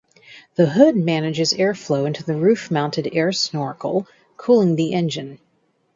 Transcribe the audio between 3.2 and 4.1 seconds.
snorkel